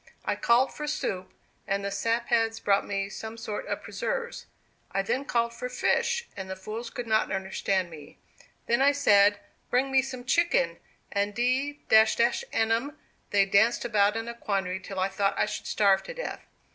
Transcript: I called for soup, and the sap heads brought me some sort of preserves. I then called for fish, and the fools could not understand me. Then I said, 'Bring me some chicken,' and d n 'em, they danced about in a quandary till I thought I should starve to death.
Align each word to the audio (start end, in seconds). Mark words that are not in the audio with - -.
I 0.25 0.35
called 0.35 0.73
for 0.73 0.87
soup, 0.87 1.31
and 1.67 1.85
the 1.85 1.91
sap 1.91 2.29
heads 2.29 2.59
brought 2.59 2.87
me 2.87 3.07
some 3.07 3.37
sort 3.37 3.67
of 3.67 3.83
preserves. 3.83 4.47
I 4.91 5.03
then 5.03 5.25
called 5.25 5.53
for 5.53 5.69
fish, 5.69 6.27
and 6.35 6.49
the 6.49 6.55
fools 6.55 6.89
could 6.89 7.05
not 7.05 7.31
understand 7.31 7.91
me. 7.91 8.17
Then 8.65 8.81
I 8.81 8.93
said, 8.93 9.37
'Bring 9.69 9.91
me 9.91 10.01
some 10.01 10.23
chicken,' 10.25 10.79
and 11.11 11.35
d 11.35 11.81
n 11.91 12.71
'em, 12.71 12.97
they 13.29 13.45
danced 13.45 13.85
about 13.85 14.17
in 14.17 14.27
a 14.27 14.33
quandary 14.33 14.79
till 14.79 14.99
I 14.99 15.07
thought 15.07 15.37
I 15.37 15.45
should 15.45 15.67
starve 15.67 16.01
to 16.05 16.15
death. 16.15 16.47